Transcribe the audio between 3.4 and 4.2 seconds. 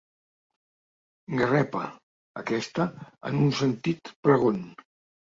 un sentit